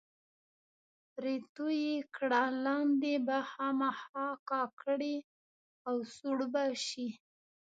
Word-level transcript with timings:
پرې 1.15 1.35
توی 1.55 1.75
یې 1.89 1.97
کړه، 2.15 2.43
لاندې 2.65 3.13
به 3.25 3.37
خامخا 3.51 4.27
کا 4.49 4.61
کړي 4.81 5.15
او 5.87 5.95
سوړ 6.15 6.37
به 6.53 6.65
شي. 6.85 7.07